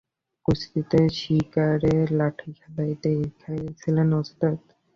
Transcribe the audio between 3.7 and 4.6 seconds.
ছিলেন ওস্তাদ।